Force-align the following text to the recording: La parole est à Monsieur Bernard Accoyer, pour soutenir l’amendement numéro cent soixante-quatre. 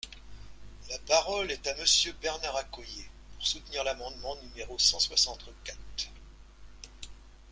La 0.89 0.97
parole 0.97 1.51
est 1.51 1.67
à 1.67 1.75
Monsieur 1.75 2.13
Bernard 2.19 2.55
Accoyer, 2.55 3.07
pour 3.35 3.45
soutenir 3.45 3.83
l’amendement 3.83 4.35
numéro 4.37 4.79
cent 4.79 4.99
soixante-quatre. 4.99 6.09